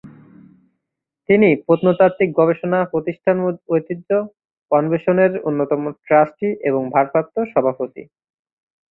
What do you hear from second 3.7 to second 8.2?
ঐতিহ্য অন্বেষণ-এরও অন্যতম ট্রাস্টি এবং ভারপ্রাপ্ত সভাপতি।